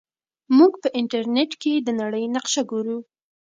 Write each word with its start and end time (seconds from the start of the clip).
موږ 0.57 0.73
په 0.83 0.87
انټرنیټ 0.99 1.51
کې 1.61 1.73
د 1.79 1.87
نړۍ 2.01 2.25
نقشه 2.35 2.61
ګورو. 2.71 2.97